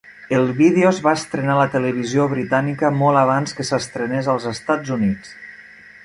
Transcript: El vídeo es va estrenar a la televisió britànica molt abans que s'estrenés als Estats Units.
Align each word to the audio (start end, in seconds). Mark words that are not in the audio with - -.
El 0.35 0.45
vídeo 0.59 0.91
es 0.91 1.01
va 1.07 1.11
estrenar 1.17 1.51
a 1.55 1.57
la 1.59 1.67
televisió 1.73 2.25
britànica 2.31 2.91
molt 3.01 3.21
abans 3.25 3.53
que 3.59 3.67
s'estrenés 3.69 4.31
als 4.35 4.47
Estats 4.53 4.95
Units. 4.97 5.37